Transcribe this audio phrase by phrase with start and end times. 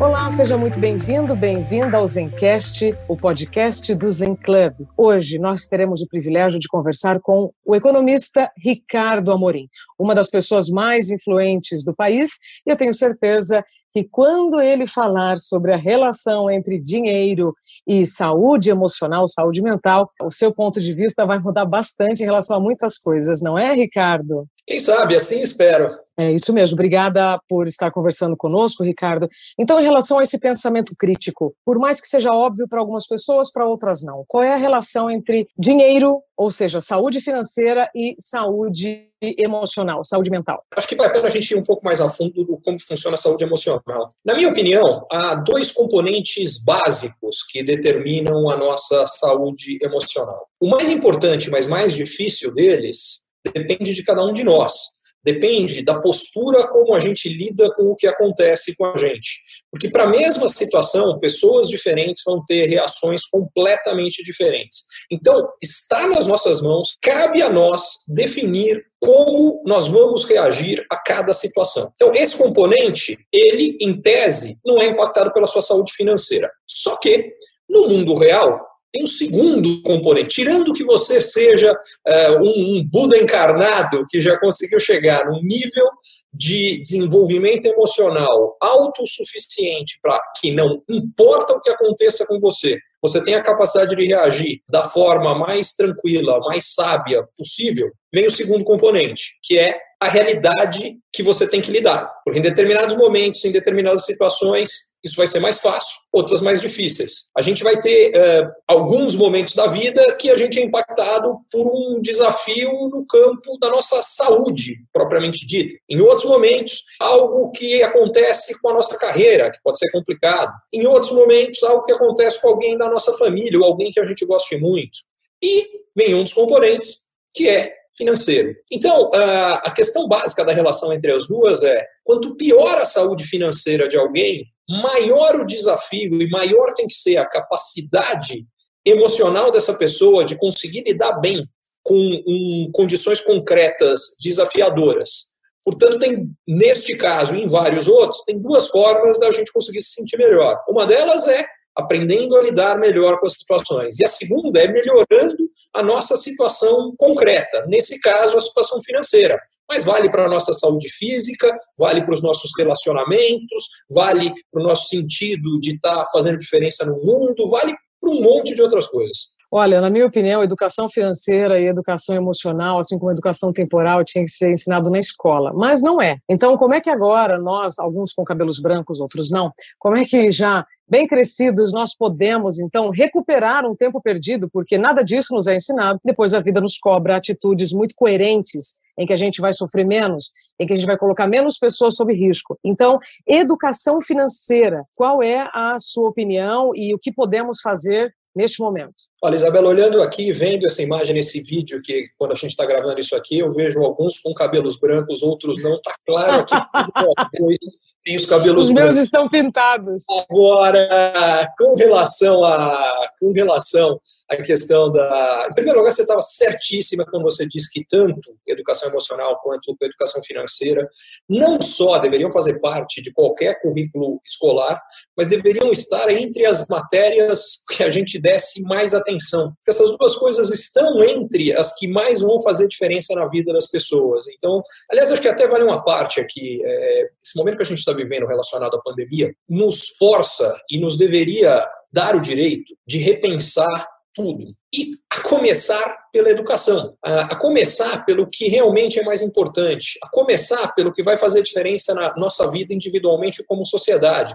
[0.00, 4.86] Olá, seja muito bem-vindo, bem-vinda ao Zencast, o podcast do Zen Club.
[4.96, 9.66] Hoje nós teremos o privilégio de conversar com o economista Ricardo Amorim,
[9.98, 12.30] uma das pessoas mais influentes do país,
[12.64, 17.52] e eu tenho certeza que quando ele falar sobre a relação entre dinheiro
[17.84, 22.56] e saúde emocional, saúde mental, o seu ponto de vista vai mudar bastante em relação
[22.56, 24.46] a muitas coisas, não é, Ricardo?
[24.64, 25.88] Quem sabe, assim espero.
[26.18, 26.74] É isso mesmo.
[26.74, 29.28] Obrigada por estar conversando conosco, Ricardo.
[29.56, 33.52] Então, em relação a esse pensamento crítico, por mais que seja óbvio para algumas pessoas,
[33.52, 39.06] para outras não, qual é a relação entre dinheiro, ou seja, saúde financeira e saúde
[39.22, 40.64] emocional, saúde mental?
[40.76, 42.80] Acho que vale a pena a gente ir um pouco mais a fundo do como
[42.80, 44.10] funciona a saúde emocional.
[44.24, 50.48] Na minha opinião, há dois componentes básicos que determinam a nossa saúde emocional.
[50.60, 54.97] O mais importante, mas mais difícil deles, depende de cada um de nós.
[55.28, 59.42] Depende da postura como a gente lida com o que acontece com a gente.
[59.70, 64.86] Porque, para a mesma situação, pessoas diferentes vão ter reações completamente diferentes.
[65.12, 71.34] Então, está nas nossas mãos, cabe a nós definir como nós vamos reagir a cada
[71.34, 71.92] situação.
[71.94, 76.50] Então, esse componente, ele, em tese, não é impactado pela sua saúde financeira.
[76.66, 77.34] Só que,
[77.68, 80.36] no mundo real, tem um segundo componente.
[80.36, 85.86] Tirando que você seja uh, um, um Buda encarnado que já conseguiu chegar num nível
[86.32, 93.34] de desenvolvimento emocional autossuficiente para que não importa o que aconteça com você, você tem
[93.34, 99.38] a capacidade de reagir da forma mais tranquila, mais sábia possível, vem o segundo componente,
[99.42, 102.10] que é a realidade que você tem que lidar.
[102.24, 107.28] Porque em determinados momentos, em determinadas situações, isso vai ser mais fácil, outras mais difíceis.
[107.36, 111.70] A gente vai ter uh, alguns momentos da vida que a gente é impactado por
[111.72, 115.76] um desafio no campo da nossa saúde, propriamente dita.
[115.88, 120.52] Em outros momentos, algo que acontece com a nossa carreira, que pode ser complicado.
[120.72, 124.04] Em outros momentos, algo que acontece com alguém da nossa família, ou alguém que a
[124.04, 124.98] gente goste muito.
[125.42, 127.02] E vem um dos componentes,
[127.32, 128.54] que é financeiro.
[128.70, 133.88] Então, a questão básica da relação entre as duas é: quanto pior a saúde financeira
[133.88, 138.46] de alguém, maior o desafio e maior tem que ser a capacidade
[138.84, 141.46] emocional dessa pessoa de conseguir lidar bem
[141.82, 145.28] com um, condições concretas desafiadoras.
[145.64, 149.92] Portanto, tem neste caso e em vários outros, tem duas formas da gente conseguir se
[149.92, 150.62] sentir melhor.
[150.68, 151.46] Uma delas é
[151.76, 153.98] aprendendo a lidar melhor com as situações.
[153.98, 159.38] E a segunda é melhorando a nossa situação concreta, nesse caso, a situação financeira.
[159.68, 164.64] Mas vale para a nossa saúde física, vale para os nossos relacionamentos, vale para o
[164.64, 168.86] nosso sentido de estar tá fazendo diferença no mundo, vale para um monte de outras
[168.86, 169.36] coisas.
[169.50, 174.30] Olha, na minha opinião, educação financeira e educação emocional, assim como educação temporal, tinha que
[174.30, 176.18] ser ensinado na escola, mas não é.
[176.28, 180.30] Então, como é que agora nós, alguns com cabelos brancos, outros não, como é que
[180.30, 185.54] já bem crescidos nós podemos então recuperar um tempo perdido, porque nada disso nos é
[185.54, 185.98] ensinado.
[186.04, 190.32] Depois a vida nos cobra atitudes muito coerentes em que a gente vai sofrer menos,
[190.58, 192.58] em que a gente vai colocar menos pessoas sob risco.
[192.64, 198.94] Então, educação financeira, qual é a sua opinião e o que podemos fazer neste momento?
[199.22, 203.00] Olha, Isabela, olhando aqui, vendo essa imagem nesse vídeo, que quando a gente está gravando
[203.00, 205.76] isso aqui, eu vejo alguns com cabelos brancos, outros não.
[205.76, 206.54] Está claro aqui
[208.04, 209.04] tem os cabelos Os meus brancos.
[209.04, 210.04] estão pintados.
[210.30, 217.04] Agora, com relação a com relação à questão da, em primeiro lugar, você estava certíssima
[217.06, 220.88] quando você disse que tanto educação emocional quanto educação financeira
[221.28, 224.80] não só deveriam fazer parte de qualquer currículo escolar,
[225.16, 229.52] mas deveriam estar entre as matérias que a gente desse mais atenção.
[229.56, 233.70] Porque essas duas coisas estão entre as que mais vão fazer diferença na vida das
[233.70, 234.26] pessoas.
[234.28, 236.60] Então, aliás, acho que até vale uma parte aqui.
[236.62, 240.96] É, esse momento que a gente está vivendo relacionado à pandemia nos força e nos
[240.96, 244.54] deveria dar o direito de repensar tudo.
[244.74, 250.74] E a começar pela educação, a, começar pelo que realmente é mais importante, a começar
[250.74, 254.34] pelo que vai fazer diferença na nossa vida individualmente como sociedade.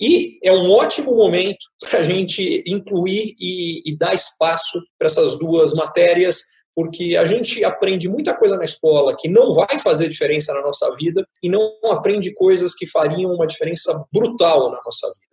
[0.00, 5.38] E é um ótimo momento para a gente incluir e, e dar espaço para essas
[5.38, 6.42] duas matérias
[6.74, 10.94] porque a gente aprende muita coisa na escola que não vai fazer diferença na nossa
[10.96, 15.29] vida e não aprende coisas que fariam uma diferença brutal na nossa vida.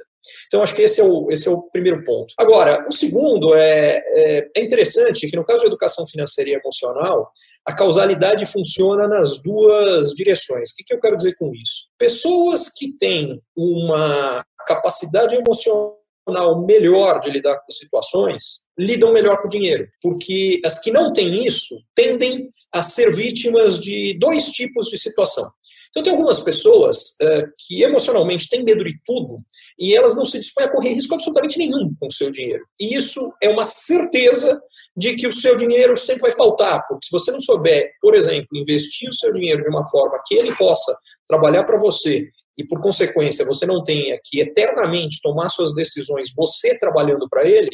[0.48, 2.34] Então, acho que esse é o, esse é o primeiro ponto.
[2.38, 7.32] Agora, o segundo é, é, é interessante que, no caso de educação financeira e emocional,
[7.66, 10.72] a causalidade funciona nas duas direções.
[10.72, 11.88] O que eu quero dizer com isso?
[11.98, 15.98] Pessoas que têm uma capacidade emocional
[16.66, 21.46] melhor de lidar com situações lidam melhor com o dinheiro, porque as que não têm
[21.46, 25.50] isso tendem a ser vítimas de dois tipos de situação.
[25.90, 29.40] Então, tem algumas pessoas uh, que emocionalmente têm medo de tudo
[29.80, 32.64] e elas não se dispõem a correr risco absolutamente nenhum com o seu dinheiro.
[32.80, 34.60] E isso é uma certeza
[34.96, 38.48] de que o seu dinheiro sempre vai faltar, porque se você não souber, por exemplo,
[38.54, 40.98] investir o seu dinheiro de uma forma que ele possa
[41.28, 46.78] trabalhar para você e, por consequência, você não tenha que eternamente tomar suas decisões, você
[46.78, 47.70] trabalhando para ele,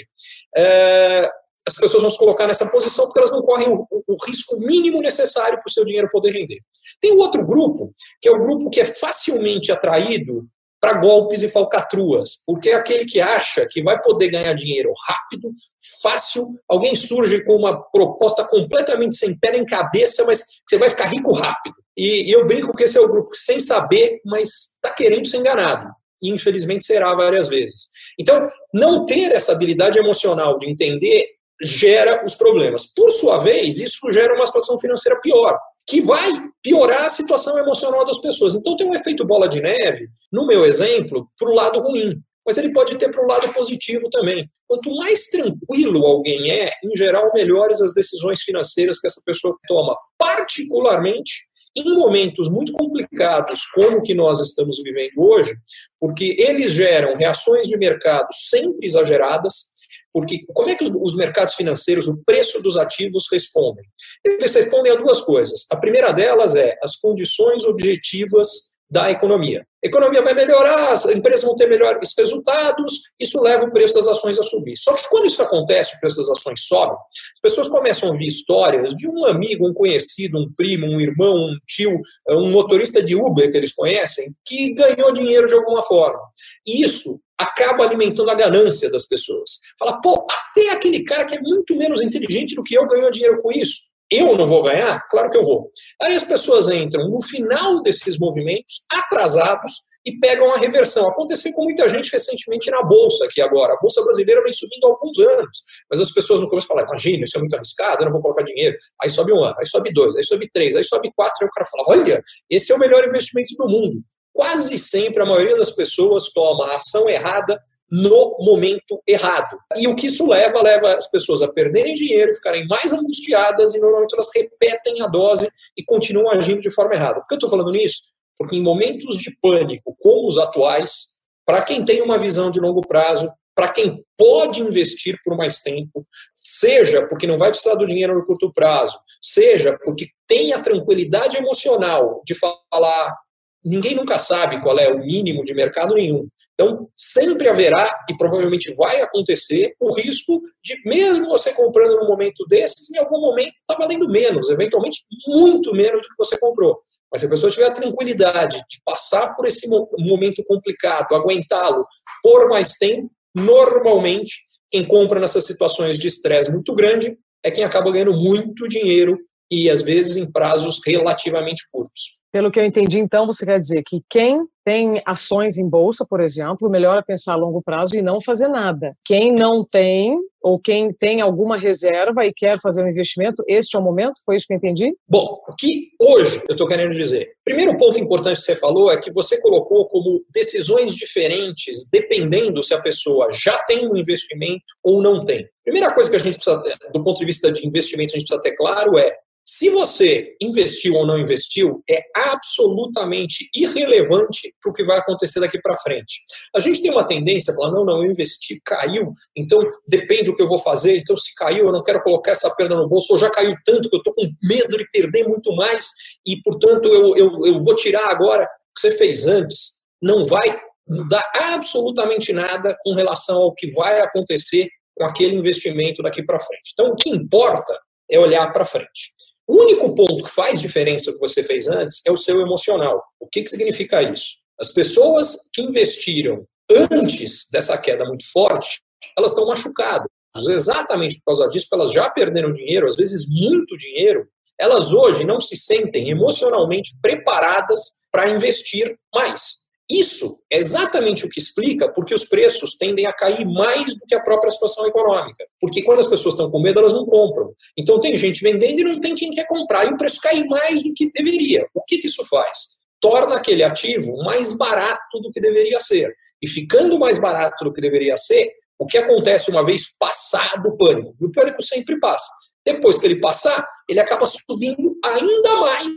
[0.55, 1.29] é,
[1.67, 4.99] as pessoas vão se colocar nessa posição porque elas não correm o, o risco mínimo
[4.99, 6.59] necessário para o seu dinheiro poder render.
[6.99, 10.45] Tem o outro grupo, que é o grupo que é facilmente atraído
[10.83, 15.53] para golpes e falcatruas, porque é aquele que acha que vai poder ganhar dinheiro rápido,
[16.01, 21.05] fácil, alguém surge com uma proposta completamente sem pé nem cabeça, mas você vai ficar
[21.05, 21.75] rico rápido.
[21.95, 25.25] E, e eu brinco que esse é o grupo que, sem saber, mas está querendo
[25.25, 25.89] ser enganado.
[26.21, 27.87] E infelizmente será várias vezes.
[28.19, 31.27] Então, não ter essa habilidade emocional de entender
[31.63, 32.91] gera os problemas.
[32.93, 35.57] Por sua vez, isso gera uma situação financeira pior,
[35.87, 36.29] que vai
[36.61, 38.55] piorar a situação emocional das pessoas.
[38.55, 42.21] Então tem um efeito bola de neve, no meu exemplo, para o lado ruim.
[42.45, 44.49] Mas ele pode ter para o lado positivo também.
[44.67, 49.95] Quanto mais tranquilo alguém é, em geral, melhores as decisões financeiras que essa pessoa toma,
[50.17, 51.31] particularmente
[51.75, 55.55] em momentos muito complicados, como o que nós estamos vivendo hoje,
[55.99, 59.72] porque eles geram reações de mercado sempre exageradas,
[60.13, 63.83] porque como é que os, os, mercados financeiros, o preço dos ativos respondem?
[64.23, 65.65] Eles respondem a duas coisas.
[65.71, 68.47] A primeira delas é as condições objetivas
[68.89, 69.65] da economia.
[69.83, 74.07] A economia vai melhorar, as empresas vão ter melhores resultados, isso leva o preço das
[74.07, 74.77] ações a subir.
[74.77, 78.27] Só que quando isso acontece, o preço das ações sobe, as pessoas começam a ouvir
[78.27, 81.99] histórias de um amigo, um conhecido, um primo, um irmão, um tio,
[82.29, 86.19] um motorista de Uber que eles conhecem, que ganhou dinheiro de alguma forma.
[86.65, 89.59] E isso acaba alimentando a ganância das pessoas.
[89.77, 93.37] Fala, pô, até aquele cara que é muito menos inteligente do que eu ganhou dinheiro
[93.41, 93.92] com isso.
[94.15, 94.99] Eu não vou ganhar?
[95.09, 95.71] Claro que eu vou.
[96.01, 99.71] Aí as pessoas entram no final desses movimentos, atrasados,
[100.05, 101.07] e pegam a reversão.
[101.07, 103.73] Aconteceu com muita gente recentemente na Bolsa aqui agora.
[103.73, 107.23] A Bolsa brasileira vem subindo há alguns anos, mas as pessoas no começo falam, imagina,
[107.23, 108.75] isso é muito arriscado, eu não vou colocar dinheiro.
[109.01, 111.51] Aí sobe um ano, aí sobe dois, aí sobe três, aí sobe quatro, e o
[111.51, 114.01] cara fala, olha, esse é o melhor investimento do mundo.
[114.33, 117.61] Quase sempre a maioria das pessoas toma a ação errada
[117.93, 119.55] no momento errado.
[119.77, 120.63] E o que isso leva?
[120.63, 125.47] Leva as pessoas a perderem dinheiro, ficarem mais angustiadas e normalmente elas repetem a dose
[125.77, 127.19] e continuam agindo de forma errada.
[127.19, 128.11] Por que eu estou falando nisso?
[128.35, 132.81] Porque em momentos de pânico como os atuais, para quem tem uma visão de longo
[132.81, 136.03] prazo, para quem pode investir por mais tempo,
[136.33, 141.37] seja porque não vai precisar do dinheiro no curto prazo, seja porque tem a tranquilidade
[141.37, 143.15] emocional de falar,
[143.63, 146.27] ninguém nunca sabe qual é o mínimo de mercado nenhum.
[146.53, 152.45] Então, sempre haverá, e provavelmente vai acontecer, o risco de, mesmo você comprando num momento
[152.47, 156.79] desses, em algum momento está valendo menos, eventualmente muito menos do que você comprou.
[157.11, 161.85] Mas se a pessoa tiver a tranquilidade de passar por esse momento complicado, aguentá-lo
[162.21, 164.33] por mais tempo, normalmente,
[164.71, 169.19] quem compra nessas situações de estresse muito grande é quem acaba ganhando muito dinheiro
[169.51, 172.22] e, às vezes, em prazos relativamente curtos.
[172.33, 176.19] Pelo que eu entendi, então, você quer dizer que quem tem ações em bolsa, por
[176.19, 178.95] exemplo, melhor é pensar a longo prazo e não fazer nada.
[179.05, 183.79] Quem não tem, ou quem tem alguma reserva e quer fazer um investimento, este é
[183.79, 184.13] o momento?
[184.25, 184.91] Foi isso que eu entendi?
[185.07, 187.33] Bom, o que hoje eu estou querendo dizer?
[187.45, 192.73] Primeiro ponto importante que você falou é que você colocou como decisões diferentes dependendo se
[192.73, 195.47] a pessoa já tem um investimento ou não tem.
[195.63, 196.61] Primeira coisa que a gente precisa,
[196.91, 199.11] do ponto de vista de investimento, a gente precisa ter claro é
[199.45, 205.61] se você investiu ou não investiu, é absolutamente irrelevante para o que vai acontecer daqui
[205.61, 206.21] para frente.
[206.55, 210.35] A gente tem uma tendência a falar: não, não, eu investi, caiu, então depende do
[210.35, 210.97] que eu vou fazer.
[210.97, 213.89] Então, se caiu, eu não quero colocar essa perda no bolso, ou já caiu tanto
[213.89, 215.89] que eu estou com medo de perder muito mais
[216.25, 219.83] e, portanto, eu, eu, eu vou tirar agora o que você fez antes.
[220.01, 220.57] Não vai
[220.87, 226.71] mudar absolutamente nada com relação ao que vai acontecer com aquele investimento daqui para frente.
[226.73, 227.73] Então, o que importa
[228.09, 229.13] é olhar para frente.
[229.47, 233.03] O único ponto que faz diferença que você fez antes é o seu emocional.
[233.19, 234.37] O que, que significa isso?
[234.59, 236.45] As pessoas que investiram
[236.91, 238.81] antes dessa queda muito forte,
[239.17, 240.07] elas estão machucadas.
[240.47, 244.27] Exatamente por causa disso, elas já perderam dinheiro, às vezes muito dinheiro,
[244.59, 249.62] elas hoje não se sentem emocionalmente preparadas para investir mais.
[249.89, 254.15] Isso é exatamente o que explica porque os preços tendem a cair mais do que
[254.15, 255.45] a própria situação econômica.
[255.59, 257.53] Porque quando as pessoas estão com medo, elas não compram.
[257.77, 260.83] Então tem gente vendendo e não tem quem quer comprar, e o preço cai mais
[260.83, 261.67] do que deveria.
[261.73, 262.77] O que, que isso faz?
[263.01, 266.13] Torna aquele ativo mais barato do que deveria ser.
[266.41, 270.77] E ficando mais barato do que deveria ser, o que acontece uma vez passado o
[270.77, 271.13] pânico?
[271.19, 272.31] E o pânico sempre passa.
[272.65, 275.87] Depois que ele passar, ele acaba subindo ainda mais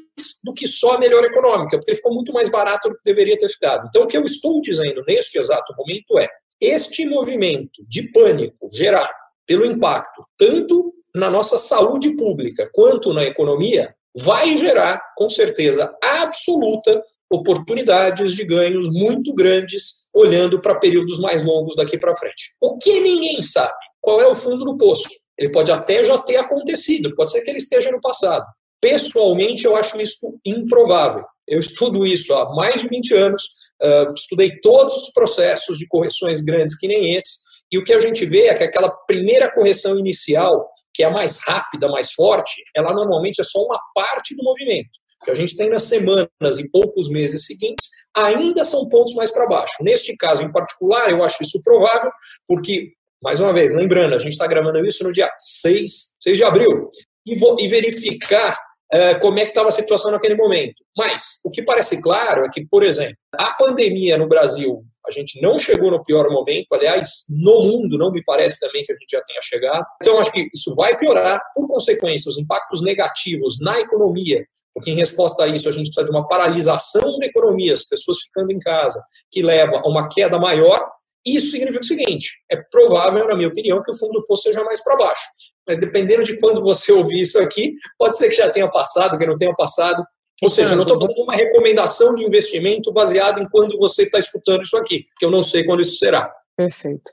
[0.45, 3.49] do que só a melhora econômica, porque ficou muito mais barato do que deveria ter
[3.49, 3.87] ficado.
[3.89, 6.29] Então, o que eu estou dizendo neste exato momento é:
[6.61, 9.13] este movimento de pânico gerado
[9.47, 17.03] pelo impacto, tanto na nossa saúde pública quanto na economia, vai gerar, com certeza absoluta,
[17.31, 22.55] oportunidades de ganhos muito grandes, olhando para períodos mais longos daqui para frente.
[22.61, 23.75] O que ninguém sabe?
[24.01, 25.09] Qual é o fundo do poço?
[25.37, 28.47] Ele pode até já ter acontecido, pode ser que ele esteja no passado.
[28.81, 31.25] Pessoalmente, eu acho isso improvável.
[31.47, 33.43] Eu estudo isso há mais de 20 anos,
[33.83, 37.41] uh, estudei todos os processos de correções grandes que nem esse,
[37.71, 41.11] e o que a gente vê é que aquela primeira correção inicial, que é a
[41.11, 44.91] mais rápida, mais forte, ela normalmente é só uma parte do movimento.
[45.21, 49.33] O que a gente tem nas semanas e poucos meses seguintes ainda são pontos mais
[49.33, 49.83] para baixo.
[49.83, 52.11] Neste caso em particular, eu acho isso provável,
[52.47, 52.93] porque
[53.23, 56.89] mais uma vez, lembrando, a gente está gravando isso no dia 6, 6 de abril,
[57.27, 58.57] e, vou, e verificar
[58.95, 60.85] uh, como é que estava a situação naquele momento.
[60.97, 65.41] Mas o que parece claro é que, por exemplo, a pandemia no Brasil, a gente
[65.41, 69.11] não chegou no pior momento, aliás, no mundo não me parece também que a gente
[69.11, 69.85] já tenha chegado.
[70.03, 74.97] Então, acho que isso vai piorar, por consequência, os impactos negativos na economia, porque em
[74.97, 78.59] resposta a isso a gente precisa de uma paralisação da economia, as pessoas ficando em
[78.59, 80.87] casa, que leva a uma queda maior,
[81.25, 84.63] isso significa o seguinte: é provável, na minha opinião, que o fundo do poço seja
[84.63, 85.25] mais para baixo.
[85.67, 89.27] Mas dependendo de quando você ouvir isso aqui, pode ser que já tenha passado, que
[89.27, 90.05] não tenha passado.
[90.43, 94.19] Ou seja, eu não estou dando uma recomendação de investimento baseado em quando você está
[94.19, 96.31] escutando isso aqui, porque eu não sei quando isso será.
[96.57, 97.11] Perfeito.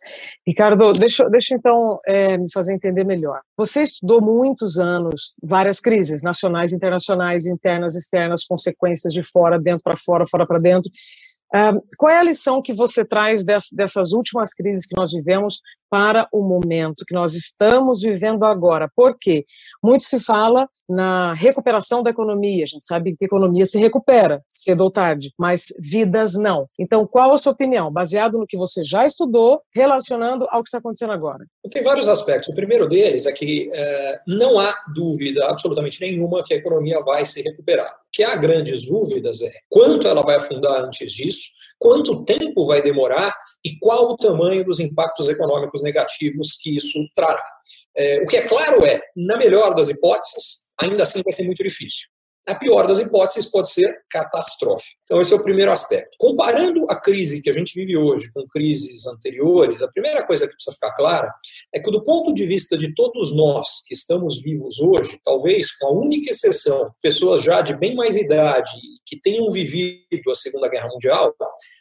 [0.48, 3.42] Ricardo, deixa, deixa então é, me fazer entender melhor.
[3.58, 9.98] Você estudou muitos anos várias crises, nacionais, internacionais, internas, externas, consequências de fora, dentro para
[9.98, 10.90] fora, fora para dentro
[11.98, 15.60] qual é a lição que você traz dessas últimas crises que nós vivemos
[15.94, 18.90] para o momento que nós estamos vivendo agora?
[18.96, 19.46] Porque
[19.84, 22.64] muito se fala na recuperação da economia.
[22.64, 26.66] A gente sabe que a economia se recupera cedo ou tarde, mas vidas não.
[26.80, 30.80] Então, qual a sua opinião, baseado no que você já estudou, relacionando ao que está
[30.80, 31.46] acontecendo agora?
[31.70, 32.50] Tem vários aspectos.
[32.50, 37.24] O primeiro deles é que é, não há dúvida absolutamente nenhuma que a economia vai
[37.24, 37.86] se recuperar.
[37.86, 41.52] O que há grandes dúvidas é quanto ela vai afundar antes disso
[41.84, 47.44] quanto tempo vai demorar e qual o tamanho dos impactos econômicos negativos que isso trará.
[47.96, 51.64] É, o que é claro é, na melhor das hipóteses, ainda assim vai ser muito
[51.64, 52.08] difícil.
[52.48, 54.98] Na pior das hipóteses, pode ser catastrófico.
[55.06, 56.18] Então, esse é o primeiro aspecto.
[56.18, 60.54] Comparando a crise que a gente vive hoje com crises anteriores, a primeira coisa que
[60.54, 61.32] precisa ficar clara
[61.74, 65.88] é que, do ponto de vista de todos nós que estamos vivos hoje, talvez com
[65.88, 68.72] a única exceção, pessoas já de bem mais idade
[69.06, 71.34] que tenham vivido a Segunda Guerra Mundial,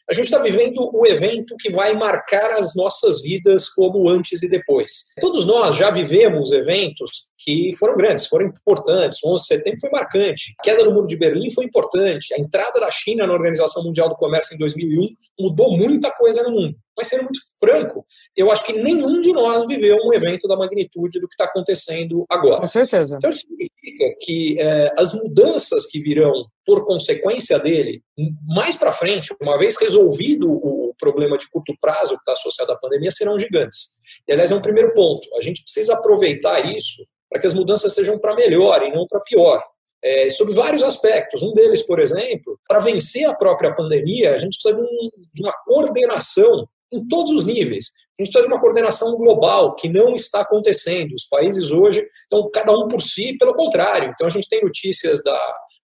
[0.08, 4.48] a gente está vivendo o evento que vai marcar as nossas vidas como antes e
[4.48, 5.06] depois.
[5.20, 9.22] Todos nós já vivemos eventos que foram grandes, foram importantes.
[9.22, 12.40] O 11 de setembro foi marcante, a queda do Muro de Berlim foi importante, a
[12.40, 15.06] entrada da China na Organização Mundial do Comércio em 2001
[15.38, 16.76] mudou muita coisa no mundo.
[16.96, 18.04] Mas sendo muito franco,
[18.36, 22.26] eu acho que nenhum de nós viveu um evento da magnitude do que está acontecendo
[22.28, 22.60] agora.
[22.60, 23.16] Com certeza.
[23.16, 26.32] Então, isso significa que é, as mudanças que virão
[26.64, 28.02] por consequência dele,
[28.46, 32.76] mais para frente, uma vez resolvido o problema de curto prazo que está associado à
[32.76, 34.02] pandemia, serão gigantes.
[34.28, 35.28] E, aliás, é um primeiro ponto.
[35.36, 39.20] A gente precisa aproveitar isso para que as mudanças sejam para melhor e não para
[39.20, 39.64] pior.
[40.04, 41.42] É, sobre vários aspectos.
[41.42, 45.42] Um deles, por exemplo, para vencer a própria pandemia, a gente precisa de, um, de
[45.42, 47.86] uma coordenação em todos os níveis.
[48.22, 51.12] Gente precisa de uma coordenação global que não está acontecendo.
[51.12, 54.12] Os países hoje estão cada um por si, pelo contrário.
[54.14, 55.38] Então a gente tem notícias da,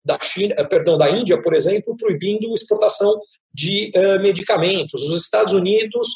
[0.06, 3.20] da China, eh, perdão, da Índia, por exemplo, proibindo exportação
[3.51, 5.01] de uh, medicamentos.
[5.01, 6.08] Os Estados Unidos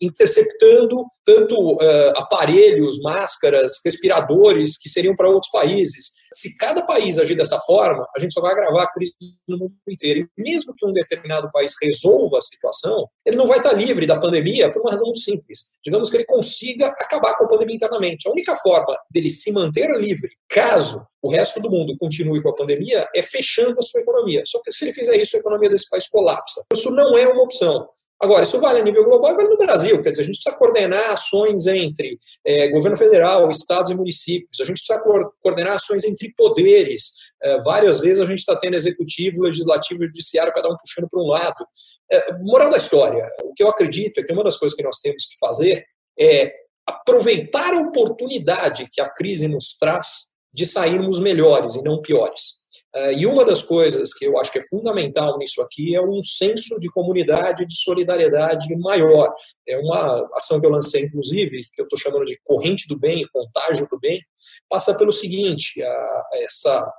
[0.00, 6.12] interceptando tanto uh, aparelhos, máscaras, respiradores que seriam para outros países.
[6.36, 9.14] Se cada país agir dessa forma, a gente só vai agravar a crise
[9.48, 10.28] no mundo inteiro.
[10.36, 14.20] E mesmo que um determinado país resolva a situação, ele não vai estar livre da
[14.20, 15.60] pandemia por uma razão muito simples.
[15.82, 18.28] Digamos que ele consiga acabar com a pandemia internamente.
[18.28, 22.54] A única forma dele se manter livre, caso o resto do mundo continue com a
[22.54, 24.42] pandemia, é fechando a sua economia.
[24.44, 26.66] Só que se ele fizer isso, a economia desse país colapsa.
[26.70, 27.88] Isso não é uma opção.
[28.20, 30.02] Agora, isso vale a nível global e vale no Brasil.
[30.02, 34.64] Quer dizer, a gente precisa coordenar ações entre é, governo federal, estados e municípios, a
[34.64, 34.98] gente precisa
[35.42, 37.12] coordenar ações entre poderes.
[37.42, 41.20] É, várias vezes a gente está tendo executivo, legislativo e judiciário, cada um puxando para
[41.20, 41.66] um lado.
[42.10, 44.98] É, moral da história, o que eu acredito é que uma das coisas que nós
[44.98, 45.84] temos que fazer
[46.18, 46.52] é
[46.86, 52.64] aproveitar a oportunidade que a crise nos traz de sairmos melhores e não piores.
[52.96, 56.22] Uh, e uma das coisas que eu acho que é fundamental nisso aqui é um
[56.22, 59.34] senso de comunidade, de solidariedade maior.
[59.68, 63.28] É uma ação que eu lancei, inclusive, que eu estou chamando de corrente do bem,
[63.30, 64.18] contágio do bem,
[64.66, 66.90] passa pelo seguinte: a, essa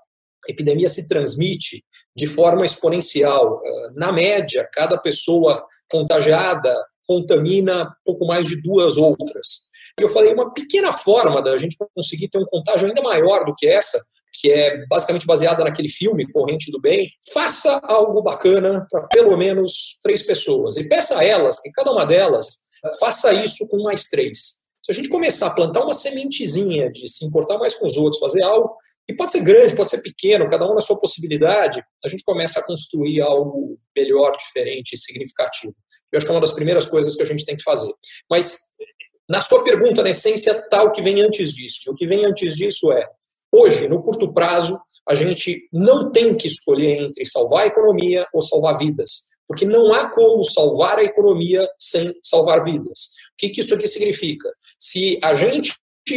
[0.47, 1.83] epidemia se transmite
[2.15, 3.57] de forma exponencial.
[3.57, 6.75] Uh, na média, cada pessoa contagiada
[7.07, 9.67] contamina pouco mais de duas outras.
[9.99, 13.65] Eu falei, uma pequena forma da gente conseguir ter um contágio ainda maior do que
[13.65, 13.99] essa,
[14.39, 19.97] que é basicamente baseada naquele filme Corrente do Bem, faça algo bacana para pelo menos
[20.01, 22.57] três pessoas e peça a elas que cada uma delas
[22.99, 24.67] faça isso com mais três.
[24.83, 28.19] Se a gente começar a plantar uma sementezinha de se importar mais com os outros,
[28.19, 28.75] fazer algo,
[29.09, 32.59] e pode ser grande, pode ser pequeno, cada um na sua possibilidade, a gente começa
[32.59, 35.73] a construir algo melhor, diferente e significativo.
[36.11, 37.91] Eu acho que é uma das primeiras coisas que a gente tem que fazer.
[38.29, 38.57] Mas
[39.29, 41.91] na sua pergunta, na essência, está o que vem antes disso.
[41.91, 43.05] O que vem antes disso é,
[43.57, 48.41] hoje, no curto prazo, a gente não tem que escolher entre salvar a economia ou
[48.41, 53.07] salvar vidas, porque não há como salvar a economia sem salvar vidas.
[53.33, 54.49] O que, que isso aqui significa?
[54.79, 55.75] Se a gente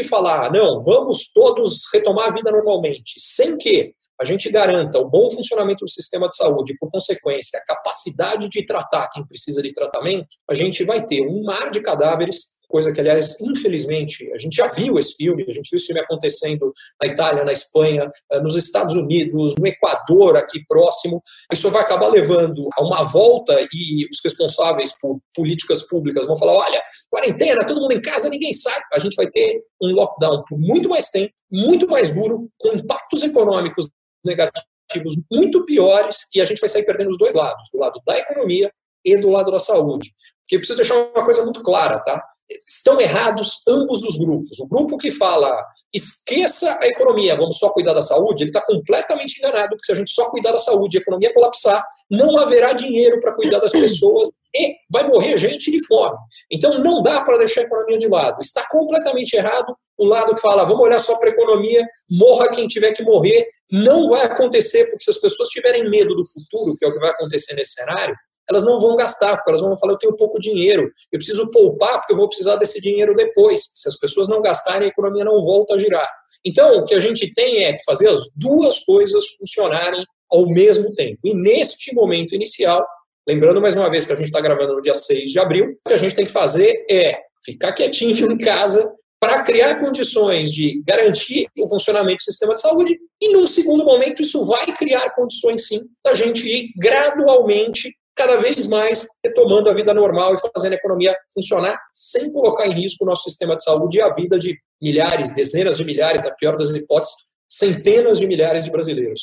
[0.09, 5.29] falar, não, vamos todos retomar a vida normalmente, sem que a gente garanta o bom
[5.31, 9.73] funcionamento do sistema de saúde e, por consequência, a capacidade de tratar quem precisa de
[9.73, 14.57] tratamento, a gente vai ter um mar de cadáveres coisa que, aliás, infelizmente, a gente
[14.57, 16.73] já viu esse filme, a gente viu esse filme acontecendo
[17.03, 21.21] na Itália, na Espanha, eh, nos Estados Unidos, no Equador, aqui próximo.
[21.53, 26.55] Isso vai acabar levando a uma volta e os responsáveis por políticas públicas vão falar:
[26.55, 28.81] olha, quarentena, todo mundo em casa, ninguém sai.
[28.93, 33.23] A gente vai ter um lockdown por muito mais tempo, muito mais duro, com impactos
[33.23, 33.91] econômicos
[34.25, 38.19] negativos muito piores e a gente vai sair perdendo os dois lados, do lado da
[38.19, 38.71] economia
[39.05, 40.13] e do lado da saúde.
[40.43, 42.23] Porque preciso deixar uma coisa muito clara, tá?
[42.67, 44.59] Estão errados ambos os grupos.
[44.59, 45.65] O grupo que fala
[45.95, 49.95] esqueça a economia, vamos só cuidar da saúde, ele está completamente enganado, porque se a
[49.95, 53.71] gente só cuidar da saúde e a economia colapsar, não haverá dinheiro para cuidar das
[53.71, 56.17] pessoas e vai morrer gente de fome.
[56.51, 58.41] Então não dá para deixar a economia de lado.
[58.41, 62.67] Está completamente errado o lado que fala vamos olhar só para a economia, morra quem
[62.67, 63.47] tiver que morrer.
[63.71, 66.99] Não vai acontecer, porque se as pessoas tiverem medo do futuro, que é o que
[66.99, 68.17] vai acontecer nesse cenário,
[68.51, 71.99] elas não vão gastar, porque elas vão falar, eu tenho pouco dinheiro, eu preciso poupar
[71.99, 73.71] porque eu vou precisar desse dinheiro depois.
[73.75, 76.09] Se as pessoas não gastarem, a economia não volta a girar.
[76.45, 80.93] Então, o que a gente tem é que fazer as duas coisas funcionarem ao mesmo
[80.93, 81.19] tempo.
[81.25, 82.85] E neste momento inicial,
[83.27, 85.89] lembrando mais uma vez que a gente está gravando no dia 6 de abril, o
[85.89, 90.83] que a gente tem que fazer é ficar quietinho em casa para criar condições de
[90.87, 95.67] garantir o funcionamento do sistema de saúde e, num segundo momento, isso vai criar condições,
[95.67, 100.77] sim, da gente ir gradualmente cada vez mais retomando a vida normal e fazendo a
[100.77, 104.59] economia funcionar sem colocar em risco o nosso sistema de saúde e a vida de
[104.81, 107.15] milhares, dezenas de milhares, na pior das hipóteses,
[107.49, 109.23] centenas de milhares de brasileiros.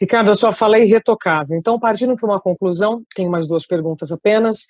[0.00, 1.56] Ricardo, sua fala é irretocável.
[1.56, 4.66] Então, partindo para uma conclusão, tenho mais duas perguntas apenas.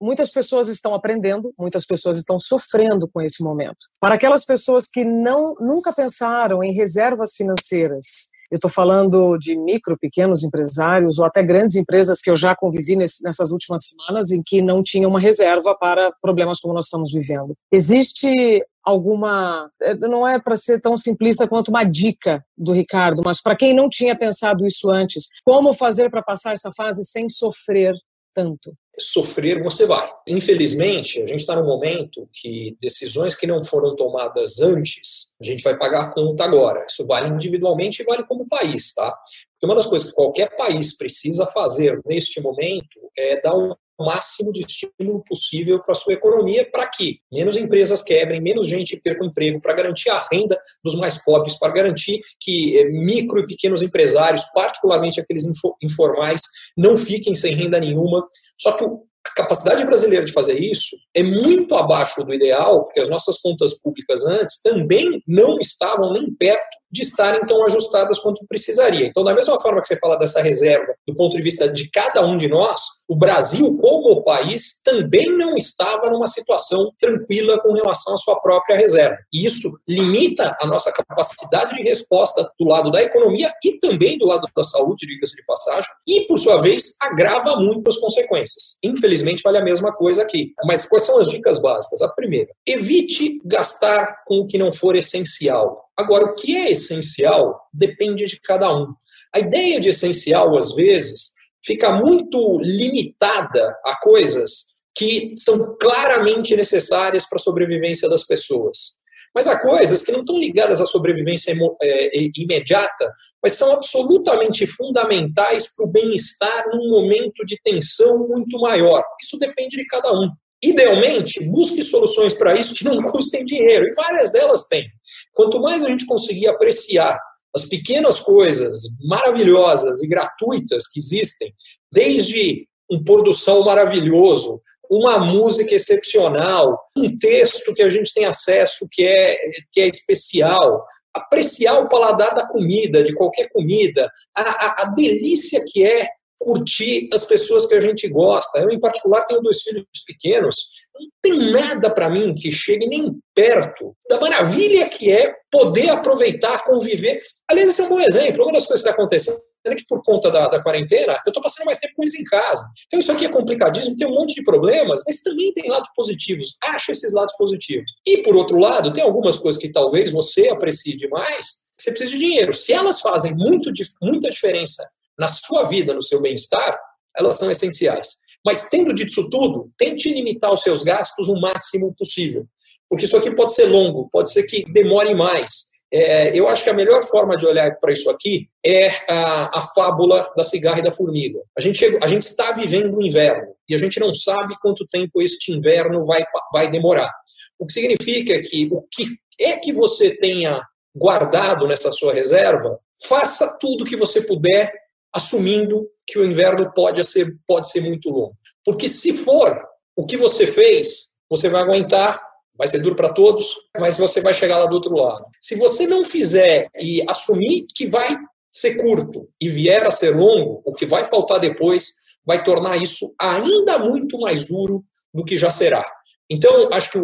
[0.00, 3.86] Muitas pessoas estão aprendendo, muitas pessoas estão sofrendo com esse momento.
[4.00, 9.96] Para aquelas pessoas que não nunca pensaram em reservas financeiras, eu estou falando de micro,
[9.98, 14.60] pequenos empresários ou até grandes empresas que eu já convivi nessas últimas semanas em que
[14.60, 17.54] não tinham uma reserva para problemas como nós estamos vivendo.
[17.72, 19.70] Existe alguma.
[19.80, 23.74] Eh, não é para ser tão simplista quanto uma dica do Ricardo, mas para quem
[23.74, 27.94] não tinha pensado isso antes, como fazer para passar essa fase sem sofrer
[28.34, 28.74] tanto?
[28.98, 30.10] Sofrer você vai.
[30.26, 35.62] Infelizmente, a gente está num momento que decisões que não foram tomadas antes, a gente
[35.62, 36.84] vai pagar a conta agora.
[36.86, 39.10] Isso vale individualmente e vale como país, tá?
[39.10, 44.52] Porque uma das coisas que qualquer país precisa fazer neste momento é dar um máximo
[44.52, 49.24] de estímulo possível para a sua economia, para que menos empresas quebrem, menos gente perca
[49.24, 53.46] o emprego, para garantir a renda dos mais pobres, para garantir que eh, micro e
[53.46, 55.44] pequenos empresários, particularmente aqueles
[55.82, 56.40] informais,
[56.76, 58.26] não fiquem sem renda nenhuma.
[58.58, 63.08] Só que a capacidade brasileira de fazer isso é muito abaixo do ideal, porque as
[63.08, 69.06] nossas contas públicas antes também não estavam nem perto de estarem tão ajustadas quanto precisaria.
[69.06, 72.24] Então, da mesma forma que você fala dessa reserva do ponto de vista de cada
[72.24, 78.14] um de nós, o Brasil, como país, também não estava numa situação tranquila com relação
[78.14, 79.16] à sua própria reserva.
[79.32, 84.26] E isso limita a nossa capacidade de resposta do lado da economia e também do
[84.26, 88.78] lado da saúde, diga-se de passagem, e, por sua vez, agrava muito as consequências.
[88.82, 90.52] Infelizmente, vale a mesma coisa aqui.
[90.66, 92.00] Mas quais são as dicas básicas?
[92.02, 95.84] A primeira, evite gastar com o que não for essencial.
[95.96, 98.86] Agora, o que é essencial depende de cada um.
[99.34, 101.32] A ideia de essencial, às vezes,
[101.64, 109.02] fica muito limitada a coisas que são claramente necessárias para a sobrevivência das pessoas.
[109.34, 113.10] Mas há coisas que não estão ligadas à sobrevivência é, imediata,
[113.42, 119.02] mas são absolutamente fundamentais para o bem-estar num momento de tensão muito maior.
[119.22, 120.28] Isso depende de cada um.
[120.62, 124.86] Idealmente, busque soluções para isso que não custem dinheiro, e várias delas têm.
[125.32, 127.18] Quanto mais a gente conseguir apreciar
[127.54, 131.52] as pequenas coisas maravilhosas e gratuitas que existem,
[131.90, 138.26] desde um pôr do sol maravilhoso, uma música excepcional, um texto que a gente tem
[138.26, 139.36] acesso que é,
[139.72, 145.62] que é especial, apreciar o paladar da comida, de qualquer comida, a, a, a delícia
[145.66, 146.06] que é
[146.42, 148.58] curtir as pessoas que a gente gosta.
[148.58, 150.56] Eu, em particular, tenho dois filhos pequenos.
[150.94, 156.62] Não tem nada para mim que chegue nem perto da maravilha que é poder aproveitar,
[156.64, 157.22] conviver.
[157.48, 158.42] Aliás, esse é um bom exemplo.
[158.42, 161.42] Uma das coisas que está acontecendo é que, por conta da, da quarentena, eu estou
[161.42, 162.68] passando mais tempo com eles em casa.
[162.86, 166.56] Então, isso aqui é complicadíssimo, tem um monte de problemas, mas também tem lados positivos.
[166.64, 167.90] Acho esses lados positivos.
[168.04, 172.18] E, por outro lado, tem algumas coisas que talvez você aprecie demais, você precisa de
[172.18, 172.52] dinheiro.
[172.52, 174.84] Se elas fazem muito, muita diferença
[175.18, 176.78] na sua vida, no seu bem-estar,
[177.16, 178.08] elas são essenciais.
[178.44, 182.46] Mas tendo dito isso tudo, tente limitar os seus gastos o máximo possível.
[182.88, 185.72] Porque isso aqui pode ser longo, pode ser que demore mais.
[185.94, 189.62] É, eu acho que a melhor forma de olhar para isso aqui é a, a,
[189.74, 191.38] fábula da cigarra e da formiga.
[191.56, 194.86] A gente, chegou, a gente está vivendo o inverno e a gente não sabe quanto
[194.86, 197.12] tempo este inverno vai, vai demorar.
[197.58, 199.04] O que significa que o que
[199.38, 200.62] é que você tenha
[200.94, 204.70] guardado nessa sua reserva, faça tudo que você puder
[205.14, 208.36] assumindo que o inverno pode ser, pode ser muito longo.
[208.64, 209.60] Porque se for
[209.96, 212.20] o que você fez, você vai aguentar,
[212.56, 215.24] vai ser duro para todos, mas você vai chegar lá do outro lado.
[215.40, 218.16] Se você não fizer e assumir que vai
[218.50, 221.94] ser curto e vier a ser longo, o que vai faltar depois
[222.24, 225.82] vai tornar isso ainda muito mais duro do que já será.
[226.30, 226.98] Então, acho que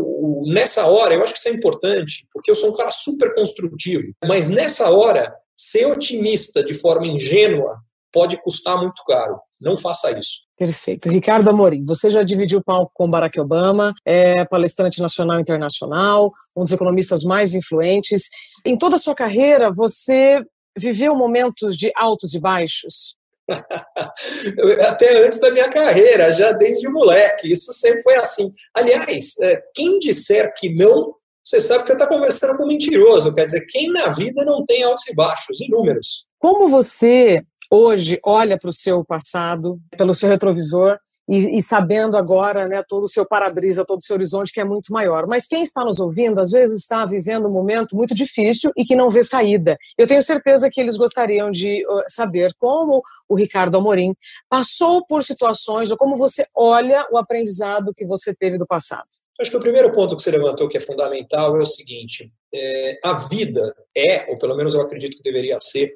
[0.47, 4.05] nessa hora, eu acho que isso é importante, porque eu sou um cara super construtivo,
[4.25, 7.77] mas nessa hora, ser otimista de forma ingênua
[8.13, 9.39] pode custar muito caro.
[9.61, 10.43] Não faça isso.
[10.57, 11.09] Perfeito.
[11.09, 16.31] Ricardo Amorim, você já dividiu o palco com Barack Obama, é palestrante nacional e internacional,
[16.57, 18.23] um dos economistas mais influentes.
[18.65, 20.43] Em toda a sua carreira, você
[20.77, 23.17] viveu momentos de altos e baixos?
[24.89, 27.51] Até antes da minha carreira, já desde moleque.
[27.51, 28.53] Isso sempre foi assim.
[28.75, 33.35] Aliás, é, quem disser que não, você sabe que você está conversando com um mentiroso.
[33.35, 36.27] Quer dizer, quem na vida não tem altos e baixos, inúmeros.
[36.39, 42.67] Como você hoje olha para o seu passado, pelo seu retrovisor, e, e, sabendo agora
[42.67, 45.27] né, todo o seu para-brisa, todo o seu horizonte que é muito maior.
[45.27, 48.97] Mas quem está nos ouvindo, às vezes está vivendo um momento muito difícil e que
[48.97, 49.77] não vê saída.
[49.99, 54.15] Eu tenho certeza que eles gostariam de uh, saber como o Ricardo Amorim
[54.49, 59.09] passou por situações ou como você olha o aprendizado que você teve do passado.
[59.39, 62.99] Acho que o primeiro ponto que você levantou que é fundamental é o seguinte: é,
[63.05, 63.61] a vida
[63.95, 65.93] é, ou pelo menos eu acredito que deveria ser,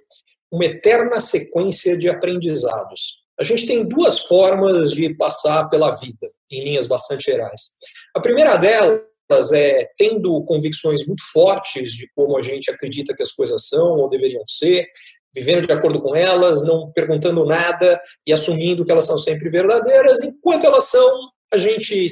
[0.52, 3.22] uma eterna sequência de aprendizados.
[3.40, 7.72] A gente tem duas formas de passar pela vida, em linhas bastante gerais.
[8.14, 13.32] A primeira delas é tendo convicções muito fortes de como a gente acredita que as
[13.32, 14.86] coisas são ou deveriam ser,
[15.34, 20.22] vivendo de acordo com elas, não perguntando nada e assumindo que elas são sempre verdadeiras.
[20.22, 21.10] Enquanto elas são,
[21.50, 22.06] a gente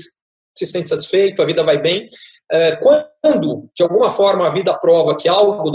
[0.56, 2.08] se sente satisfeito, a vida vai bem.
[2.50, 5.70] É, quando, de alguma forma, a vida prova que algo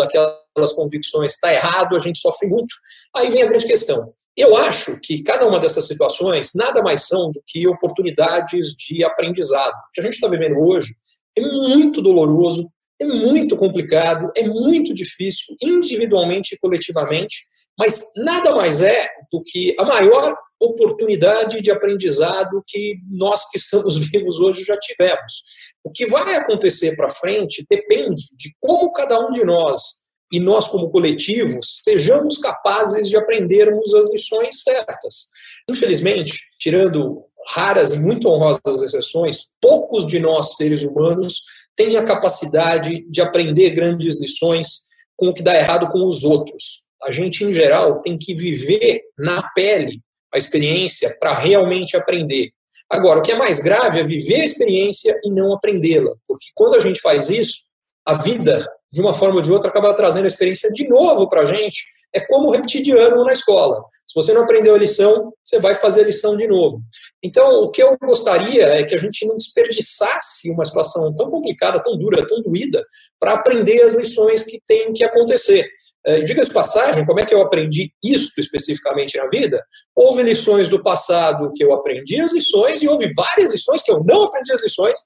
[0.56, 2.74] daquelas convicções está errado, a gente sofre muito.
[3.16, 4.14] Aí vem a grande questão.
[4.36, 9.74] Eu acho que cada uma dessas situações nada mais são do que oportunidades de aprendizado.
[9.74, 10.96] O que a gente está vivendo hoje
[11.38, 12.70] é muito doloroso,
[13.02, 17.36] é muito complicado, é muito difícil, individualmente e coletivamente,
[17.78, 23.98] mas nada mais é do que a maior oportunidade de aprendizado que nós que estamos
[24.10, 25.44] vivos hoje já tivemos.
[25.84, 30.68] O que vai acontecer para frente depende de como cada um de nós e nós
[30.68, 35.28] como coletivo sejamos capazes de aprendermos as lições certas.
[35.70, 41.42] Infelizmente, tirando raras e muito honrosas exceções, poucos de nós, seres humanos,
[41.76, 44.86] têm a capacidade de aprender grandes lições
[45.16, 46.86] com o que dá errado com os outros.
[47.04, 50.02] A gente, em geral, tem que viver na pele
[50.34, 52.52] a experiência para realmente aprender.
[52.90, 56.76] Agora, o que é mais grave é viver a experiência e não aprendê-la, porque quando
[56.76, 57.66] a gente faz isso,
[58.06, 61.42] a vida, de uma forma ou de outra, acaba trazendo a experiência de novo para
[61.42, 61.84] a gente.
[62.16, 63.84] É como repetir de ano na escola.
[64.08, 66.82] Se você não aprendeu a lição, você vai fazer a lição de novo.
[67.22, 71.84] Então, o que eu gostaria é que a gente não desperdiçasse uma situação tão complicada,
[71.84, 72.86] tão dura, tão doída,
[73.20, 75.68] para aprender as lições que têm que acontecer.
[76.06, 79.62] É, Diga-se passagem, como é que eu aprendi isso especificamente na vida?
[79.94, 84.02] Houve lições do passado que eu aprendi as lições e houve várias lições que eu
[84.06, 84.98] não aprendi as lições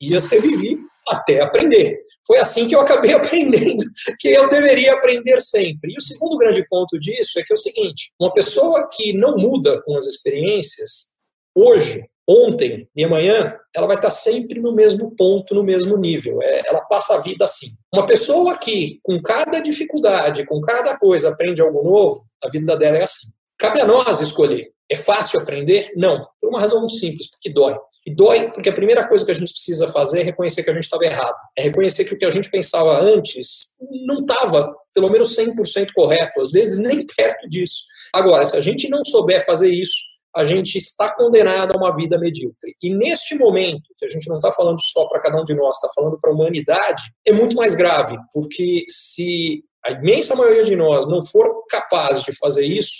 [0.00, 1.98] e as revivi até aprender.
[2.26, 3.84] Foi assim que eu acabei aprendendo,
[4.18, 5.92] que eu deveria aprender sempre.
[5.92, 9.36] E o segundo grande ponto disso é que é o seguinte: uma pessoa que não
[9.36, 11.14] muda com as experiências,
[11.54, 16.42] hoje, ontem e amanhã, ela vai estar sempre no mesmo ponto, no mesmo nível.
[16.42, 17.68] É, ela passa a vida assim.
[17.92, 22.98] Uma pessoa que, com cada dificuldade, com cada coisa, aprende algo novo, a vida dela
[22.98, 23.28] é assim.
[23.58, 24.73] Cabe a nós escolher.
[24.90, 25.90] É fácil aprender?
[25.96, 26.26] Não.
[26.40, 27.76] Por uma razão muito simples, porque dói.
[28.06, 30.74] E dói porque a primeira coisa que a gente precisa fazer é reconhecer que a
[30.74, 31.34] gente estava errado.
[31.56, 33.74] É reconhecer que o que a gente pensava antes
[34.06, 37.84] não estava, pelo menos 100% correto, às vezes nem perto disso.
[38.12, 42.18] Agora, se a gente não souber fazer isso, a gente está condenado a uma vida
[42.18, 42.74] medíocre.
[42.82, 45.76] E neste momento, que a gente não está falando só para cada um de nós,
[45.76, 50.74] está falando para a humanidade, é muito mais grave, porque se a imensa maioria de
[50.74, 52.94] nós não for capaz de fazer isso,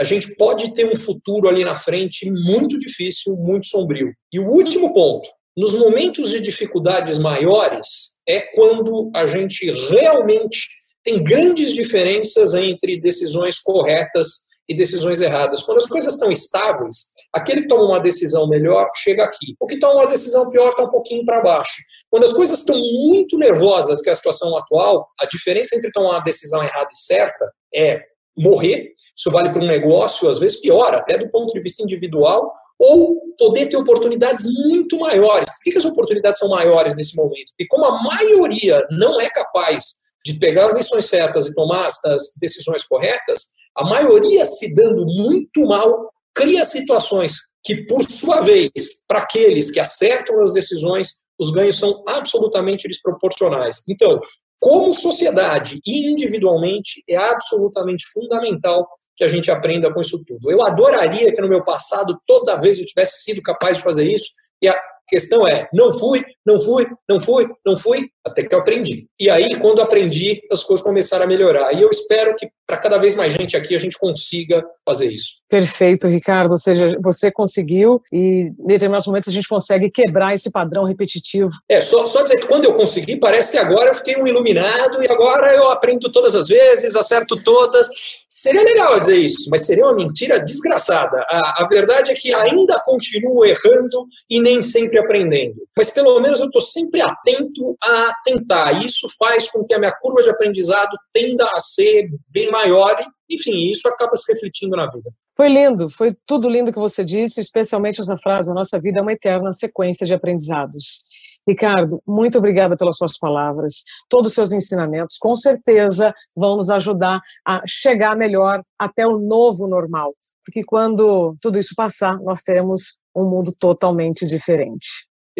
[0.00, 4.10] a gente pode ter um futuro ali na frente muito difícil, muito sombrio.
[4.32, 10.66] E o último ponto, nos momentos de dificuldades maiores, é quando a gente realmente
[11.04, 15.62] tem grandes diferenças entre decisões corretas e decisões erradas.
[15.62, 19.54] Quando as coisas estão estáveis, aquele que toma uma decisão melhor chega aqui.
[19.60, 21.82] O que toma uma decisão pior está um pouquinho para baixo.
[22.08, 26.10] Quando as coisas estão muito nervosas, que é a situação atual, a diferença entre tomar
[26.10, 30.94] uma decisão errada e certa é morrer, isso vale para um negócio, às vezes pior,
[30.94, 35.46] até do ponto de vista individual, ou poder ter oportunidades muito maiores.
[35.46, 37.50] Por que, as oportunidades são maiores nesse momento?
[37.50, 42.32] Porque como a maioria não é capaz de pegar as lições certas e tomar as
[42.40, 43.44] decisões corretas,
[43.76, 48.70] a maioria se dando muito mal cria situações que, por sua vez,
[49.06, 53.82] para aqueles que acertam as decisões, os ganhos são absolutamente desproporcionais.
[53.88, 54.18] Então,
[54.60, 60.50] como sociedade e individualmente, é absolutamente fundamental que a gente aprenda com isso tudo.
[60.50, 64.32] Eu adoraria que no meu passado, toda vez eu tivesse sido capaz de fazer isso,
[64.62, 68.58] e a questão é, não fui, não fui, não fui, não fui, até que eu
[68.58, 69.06] aprendi.
[69.18, 71.72] E aí, quando aprendi, as coisas começaram a melhorar.
[71.72, 75.40] E eu espero que para cada vez mais gente aqui a gente consiga fazer isso.
[75.48, 76.52] Perfeito, Ricardo.
[76.52, 81.50] Ou seja, você conseguiu e em determinados momentos a gente consegue quebrar esse padrão repetitivo.
[81.68, 85.02] É, só, só dizer que quando eu consegui, parece que agora eu fiquei um iluminado
[85.02, 87.88] e agora eu aprendo todas as vezes, acerto todas.
[88.28, 91.24] Seria legal dizer isso, mas seria uma mentira desgraçada.
[91.28, 95.56] A, a verdade é que ainda continuo errando e nem sempre aprendendo.
[95.76, 97.76] Mas pelo menos eu estou sempre atento
[98.24, 98.84] tentar.
[98.84, 103.34] Isso faz com que a minha curva de aprendizado tenda a ser bem maior e,
[103.34, 105.10] enfim, isso acaba se refletindo na vida.
[105.36, 109.02] Foi lindo, foi tudo lindo que você disse, especialmente essa frase: a nossa vida é
[109.02, 111.04] uma eterna sequência de aprendizados.
[111.48, 117.20] Ricardo, muito obrigada pelas suas palavras, todos os seus ensinamentos, com certeza vão nos ajudar
[117.46, 123.28] a chegar melhor até o novo normal, porque quando tudo isso passar, nós teremos um
[123.28, 124.86] mundo totalmente diferente.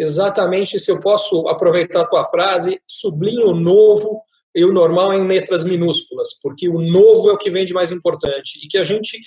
[0.01, 4.23] Exatamente, se eu posso aproveitar a tua frase, sublinho o novo
[4.55, 7.91] e o normal em letras minúsculas, porque o novo é o que vem de mais
[7.91, 9.19] importante e que a gente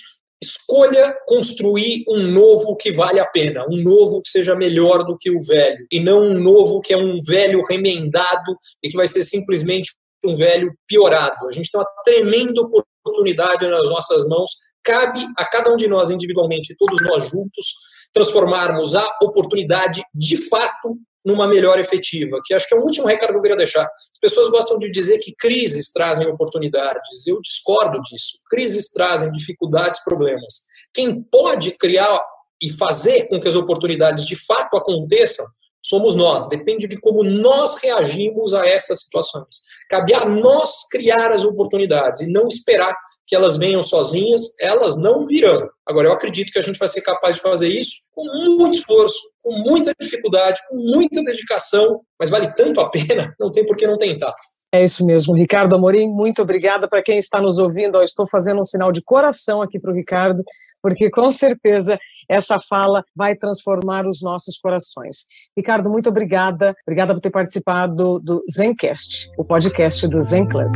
[0.43, 5.31] escolha construir um novo que vale a pena, um novo que seja melhor do que
[5.31, 9.23] o velho, e não um novo que é um velho remendado e que vai ser
[9.23, 9.93] simplesmente
[10.25, 11.47] um velho piorado.
[11.47, 14.51] A gente tem uma tremenda oportunidade nas nossas mãos,
[14.83, 20.97] cabe a cada um de nós individualmente, todos nós juntos, transformarmos a oportunidade de fato
[21.25, 23.83] numa melhor efetiva, que acho que é o último recado que eu queria deixar.
[23.83, 27.25] As pessoas gostam de dizer que crises trazem oportunidades.
[27.25, 28.39] Eu discordo disso.
[28.49, 30.65] Crises trazem dificuldades, problemas.
[30.93, 32.23] Quem pode criar
[32.61, 35.45] e fazer com que as oportunidades de fato aconteçam
[35.83, 36.47] somos nós.
[36.47, 39.47] Depende de como nós reagimos a essas situações.
[39.89, 42.95] Cabe a nós criar as oportunidades e não esperar
[43.27, 45.67] que elas venham sozinhas, elas não virão.
[45.85, 48.25] Agora, eu acredito que a gente vai ser capaz de fazer isso com
[48.57, 53.65] muito esforço, com muita dificuldade, com muita dedicação, mas vale tanto a pena, não tem
[53.65, 54.33] por que não tentar.
[54.73, 58.01] É isso mesmo, Ricardo Amorim, muito obrigada para quem está nos ouvindo.
[58.03, 60.43] Estou fazendo um sinal de coração aqui para o Ricardo,
[60.81, 61.97] porque com certeza
[62.29, 65.27] essa fala vai transformar os nossos corações.
[65.55, 66.75] Ricardo, muito obrigada.
[66.85, 70.75] Obrigada por ter participado do Zencast, o podcast do Zen Club.